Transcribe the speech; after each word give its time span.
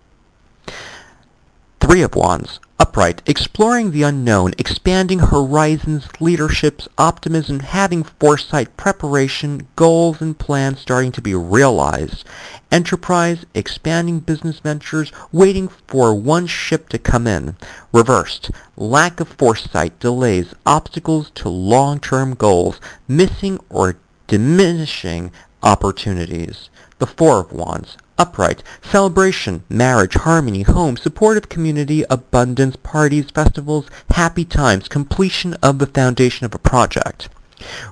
Three 1.80 2.02
of 2.02 2.15
Wands, 2.15 2.59
upright, 2.79 3.21
exploring 3.25 3.91
the 3.91 4.03
unknown, 4.03 4.53
expanding 4.57 5.19
horizons, 5.19 6.07
leaderships, 6.19 6.88
optimism, 6.97 7.59
having 7.59 8.03
foresight, 8.03 8.75
preparation, 8.77 9.67
goals 9.75 10.21
and 10.21 10.38
plans 10.38 10.80
starting 10.80 11.11
to 11.11 11.21
be 11.21 11.35
realized. 11.35 12.25
Enterprise, 12.71 13.45
expanding 13.53 14.19
business 14.19 14.59
ventures, 14.59 15.11
waiting 15.31 15.67
for 15.88 16.15
one 16.15 16.47
ship 16.47 16.89
to 16.89 16.97
come 16.97 17.27
in. 17.27 17.55
Reversed, 17.91 18.52
lack 18.75 19.19
of 19.19 19.27
foresight, 19.27 19.97
delays, 19.99 20.53
obstacles 20.65 21.30
to 21.35 21.49
long-term 21.49 22.33
goals, 22.33 22.80
missing 23.08 23.59
or 23.69 23.97
diminishing 24.27 25.31
opportunities. 25.61 26.69
The 26.99 27.08
Four 27.08 27.39
of 27.41 27.52
Wands, 27.52 27.97
upright, 28.17 28.64
celebration, 28.81 29.64
marriage, 29.69 30.14
harmony, 30.14 30.61
home, 30.64 30.97
supportive 30.97 31.50
community, 31.50 32.03
abundance, 32.09 32.75
parties, 32.75 33.31
festivals, 33.31 33.88
happy 34.11 34.45
times, 34.45 34.88
completion 34.88 35.53
of 35.55 35.80
the 35.80 35.88
foundation 35.88 36.45
of 36.45 36.53
a 36.53 36.59
project. 36.59 37.30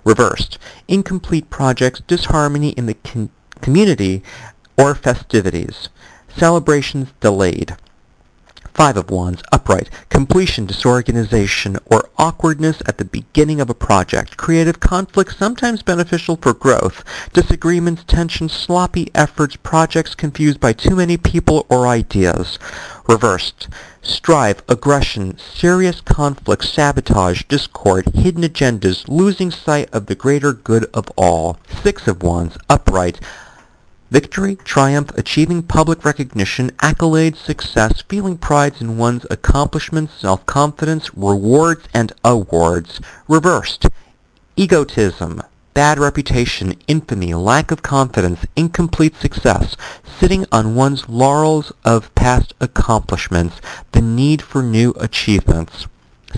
Reversed, 0.03 0.57
incomplete 0.87 1.49
projects, 1.49 2.01
disharmony 2.07 2.69
in 2.69 2.85
the 2.85 2.97
community 3.61 4.21
or 4.77 4.95
festivities, 4.95 5.89
celebrations 6.35 7.09
delayed. 7.19 7.75
Five 8.73 8.95
of 8.95 9.11
Wands, 9.11 9.43
upright, 9.51 9.89
completion, 10.09 10.65
disorganization, 10.65 11.77
or 11.85 12.09
awkwardness 12.17 12.81
at 12.85 12.97
the 12.97 13.05
beginning 13.05 13.59
of 13.59 13.69
a 13.69 13.73
project, 13.73 14.37
creative 14.37 14.79
conflict 14.79 15.37
sometimes 15.37 15.83
beneficial 15.83 16.37
for 16.37 16.53
growth, 16.53 17.03
disagreements, 17.33 18.03
tension, 18.07 18.47
sloppy 18.47 19.11
efforts, 19.13 19.57
projects 19.57 20.15
confused 20.15 20.59
by 20.59 20.71
too 20.71 20.95
many 20.95 21.17
people 21.17 21.65
or 21.69 21.85
ideas. 21.85 22.57
Reversed, 23.07 23.67
strife, 24.01 24.61
aggression, 24.69 25.37
serious 25.37 25.99
conflict, 25.99 26.63
sabotage, 26.63 27.43
discord, 27.43 28.05
hidden 28.15 28.43
agendas, 28.43 29.07
losing 29.07 29.51
sight 29.51 29.89
of 29.93 30.05
the 30.05 30.15
greater 30.15 30.53
good 30.53 30.85
of 30.93 31.09
all. 31.17 31.57
Six 31.83 32.07
of 32.07 32.23
Wands, 32.23 32.57
upright, 32.69 33.19
Victory, 34.11 34.57
triumph, 34.57 35.09
achieving 35.17 35.63
public 35.63 36.03
recognition, 36.03 36.71
accolades, 36.71 37.37
success, 37.37 38.01
feeling 38.09 38.37
pride 38.37 38.81
in 38.81 38.97
one's 38.97 39.25
accomplishments, 39.29 40.13
self-confidence, 40.19 41.15
rewards, 41.15 41.87
and 41.93 42.11
awards. 42.25 42.99
Reversed, 43.29 43.87
egotism, 44.57 45.41
bad 45.73 45.97
reputation, 45.97 46.75
infamy, 46.89 47.33
lack 47.33 47.71
of 47.71 47.81
confidence, 47.81 48.45
incomplete 48.57 49.15
success, 49.15 49.77
sitting 50.03 50.45
on 50.51 50.75
one's 50.75 51.07
laurels 51.07 51.71
of 51.85 52.13
past 52.13 52.53
accomplishments, 52.59 53.61
the 53.93 54.01
need 54.01 54.41
for 54.41 54.61
new 54.61 54.91
achievements. 54.99 55.87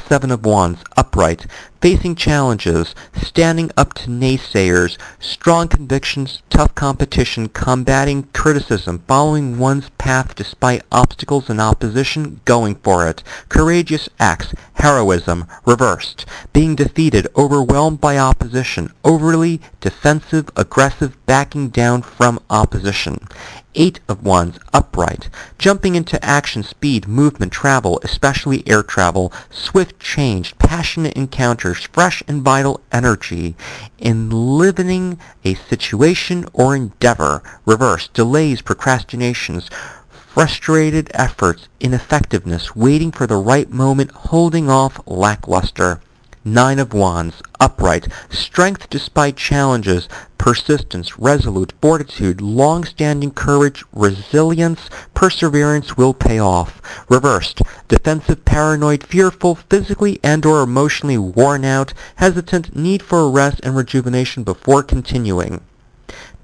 Seven 0.08 0.30
of 0.30 0.46
Wands, 0.46 0.84
upright, 0.96 1.48
facing 1.84 2.16
challenges, 2.16 2.96
standing 3.14 3.70
up 3.76 3.94
to 3.94 4.08
naysayers, 4.08 4.98
strong 5.20 5.68
convictions, 5.68 6.42
tough 6.50 6.74
competition, 6.76 7.50
combating 7.50 8.24
criticism, 8.32 9.04
following 9.06 9.60
one's 9.60 9.90
path 9.98 10.34
despite 10.34 10.82
obstacles 10.94 11.50
and 11.50 11.60
opposition, 11.60 12.40
going 12.46 12.74
for 12.76 13.06
it, 13.06 13.22
courageous 13.50 14.08
acts, 14.18 14.54
heroism, 14.76 15.46
reversed, 15.66 16.26
being 16.54 16.74
defeated, 16.74 17.28
overwhelmed 17.36 18.00
by 18.00 18.18
opposition, 18.18 18.90
overly 19.04 19.60
defensive, 19.82 20.50
aggressive, 20.56 21.18
backing 21.26 21.68
down 21.68 22.02
from 22.02 22.40
opposition. 22.50 23.28
Eight 23.76 24.02
of 24.08 24.24
Wands, 24.24 24.60
upright, 24.72 25.30
jumping 25.58 25.96
into 25.96 26.24
action, 26.24 26.62
speed, 26.62 27.08
movement, 27.08 27.52
travel, 27.52 28.00
especially 28.04 28.62
air 28.68 28.84
travel, 28.84 29.34
swift 29.50 30.00
change, 30.00 30.56
passionate 30.60 31.14
encounters, 31.14 31.73
fresh 31.78 32.22
and 32.28 32.42
vital 32.42 32.82
energy, 32.92 33.56
in 33.98 34.30
living 34.30 35.20
a 35.44 35.54
situation 35.56 36.46
or 36.54 36.76
endeavor, 36.76 37.42
reverse, 37.66 38.08
delays, 38.10 38.62
procrastinations, 38.62 39.70
frustrated 40.10 41.10
efforts, 41.14 41.68
ineffectiveness, 41.80 42.76
waiting 42.76 43.12
for 43.12 43.28
the 43.28 43.38
right 43.38 43.70
moment, 43.70 44.12
holding 44.12 44.70
off, 44.70 45.00
lackluster. 45.06 46.02
Nine 46.46 46.78
of 46.78 46.94
Wands, 46.94 47.42
upright, 47.62 48.10
strength 48.30 48.90
despite 48.90 49.38
challenges, 49.38 50.10
persistence, 50.38 51.18
resolute, 51.18 51.72
fortitude, 51.82 52.42
long-standing 52.42 53.32
courage, 53.32 53.82
resilience, 53.94 54.90
perseverance 55.14 55.96
will 55.96 56.14
pay 56.14 56.40
off. 56.40 56.82
Reversed, 57.08 57.62
defensive, 57.88 58.44
paranoid, 58.44 59.04
fearful, 59.04 59.56
physically 59.56 60.20
and 60.22 60.46
or 60.46 60.62
emotionally 60.64 61.18
worn 61.18 61.64
out, 61.64 61.94
hesitant, 62.16 62.76
need 62.76 63.02
for 63.02 63.32
rest 63.32 63.62
and 63.64 63.78
rejuvenation 63.78 64.44
before 64.44 64.84
continuing. 64.84 65.62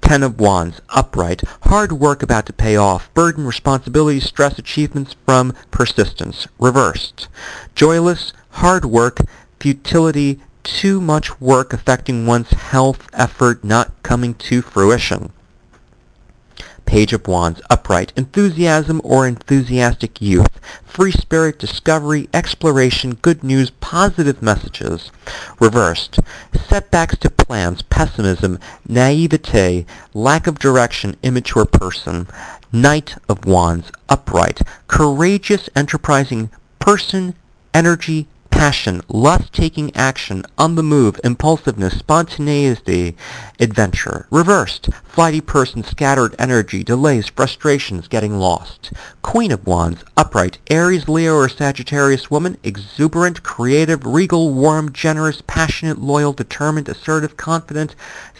Ten 0.00 0.22
of 0.22 0.40
Wands, 0.40 0.80
upright, 0.88 1.42
hard 1.64 1.92
work 1.92 2.22
about 2.22 2.46
to 2.46 2.54
pay 2.54 2.74
off, 2.74 3.12
burden, 3.12 3.44
responsibility, 3.44 4.18
stress, 4.18 4.58
achievements 4.58 5.14
from 5.26 5.52
persistence. 5.70 6.46
Reversed, 6.58 7.28
joyless, 7.74 8.32
hard 8.52 8.86
work, 8.86 9.20
futility, 9.60 10.40
too 10.62 11.00
much 11.00 11.40
work 11.40 11.72
affecting 11.72 12.26
one's 12.26 12.50
health, 12.50 13.08
effort 13.12 13.62
not 13.62 13.92
coming 14.02 14.34
to 14.34 14.62
fruition. 14.62 15.32
Page 16.86 17.12
of 17.12 17.28
Wands, 17.28 17.60
upright, 17.70 18.12
enthusiasm 18.16 19.00
or 19.04 19.24
enthusiastic 19.24 20.20
youth, 20.20 20.58
free 20.84 21.12
spirit, 21.12 21.56
discovery, 21.58 22.28
exploration, 22.34 23.14
good 23.14 23.44
news, 23.44 23.70
positive 23.70 24.42
messages. 24.42 25.12
Reversed, 25.60 26.18
setbacks 26.68 27.16
to 27.18 27.30
plans, 27.30 27.82
pessimism, 27.82 28.58
naivete, 28.88 29.86
lack 30.14 30.48
of 30.48 30.58
direction, 30.58 31.16
immature 31.22 31.64
person. 31.64 32.26
Knight 32.72 33.14
of 33.28 33.44
Wands, 33.44 33.92
upright, 34.08 34.60
courageous, 34.88 35.68
enterprising 35.76 36.50
person, 36.80 37.34
energy, 37.72 38.26
passion, 38.50 39.00
lust 39.08 39.52
taking 39.52 39.94
action, 39.96 40.44
on 40.58 40.74
the 40.74 40.82
move, 40.82 41.18
impulsiveness, 41.24 41.98
spontaneity, 41.98 43.16
adventure. 43.58 44.26
Reversed, 44.30 44.90
flighty 45.04 45.40
person, 45.40 45.82
scattered 45.82 46.34
energy, 46.38 46.84
delays, 46.84 47.28
frustrations, 47.28 48.08
getting 48.08 48.38
lost. 48.38 48.92
Queen 49.22 49.50
of 49.52 49.66
Wands, 49.66 50.04
upright, 50.16 50.58
Aries, 50.68 51.08
Leo, 51.08 51.34
or 51.34 51.48
Sagittarius 51.48 52.30
woman, 52.30 52.56
exuberant, 52.62 53.42
creative, 53.42 54.04
regal, 54.04 54.52
warm, 54.52 54.92
generous, 54.92 55.42
passionate, 55.46 55.98
loyal, 55.98 56.32
determined, 56.32 56.88
assertive, 56.88 57.36
confident, 57.36 57.94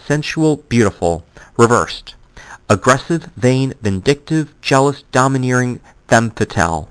sensual, 0.06 0.56
beautiful. 0.68 1.24
Reversed, 1.56 2.14
aggressive, 2.68 3.24
vain, 3.36 3.74
vindictive, 3.80 4.54
jealous, 4.60 5.02
domineering, 5.12 5.80
femme 6.08 6.30
fatale. 6.30 6.88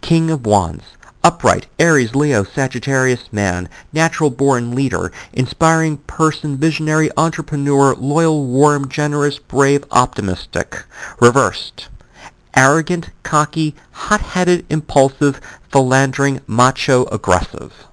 King 0.00 0.30
of 0.30 0.44
Wands, 0.44 0.84
upright, 1.24 1.66
Aries, 1.78 2.14
Leo, 2.14 2.44
Sagittarius 2.44 3.32
man, 3.32 3.68
natural-born 3.92 4.74
leader, 4.74 5.12
inspiring 5.32 5.98
person, 5.98 6.56
visionary, 6.56 7.10
entrepreneur, 7.16 7.94
loyal, 7.94 8.46
warm, 8.46 8.88
generous, 8.88 9.38
brave, 9.38 9.84
optimistic. 9.90 10.82
Reversed. 11.20 11.88
Arrogant, 12.54 13.10
cocky, 13.22 13.74
hot-headed, 13.92 14.66
impulsive, 14.68 15.40
philandering, 15.70 16.40
macho, 16.46 17.04
aggressive. 17.06 17.86